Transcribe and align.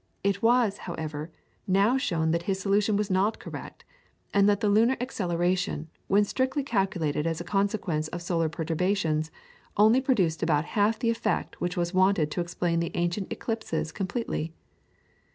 It 0.23 0.41
was, 0.41 0.79
however, 0.89 1.29
now 1.67 1.95
shown 1.95 2.31
that 2.31 2.41
his 2.49 2.59
solution 2.59 2.95
was 2.97 3.11
not 3.11 3.37
correct, 3.37 3.85
and 4.33 4.49
that 4.49 4.59
the 4.59 4.67
lunar 4.67 4.97
acceleration, 4.99 5.89
when 6.07 6.23
strictly 6.25 6.63
calculated 6.63 7.27
as 7.27 7.39
a 7.39 7.43
consequence 7.43 8.07
of 8.07 8.23
solar 8.23 8.49
perturbations, 8.49 9.29
only 9.77 10.01
produced 10.01 10.41
about 10.41 10.65
half 10.73 10.97
the 10.97 11.11
effect 11.11 11.61
which 11.61 11.77
was 11.77 11.93
wanted 11.93 12.31
to 12.31 12.41
explain 12.41 12.79
the 12.79 12.89
ancient 12.95 13.31
eclipses 13.31 13.91
completely. 13.91 14.55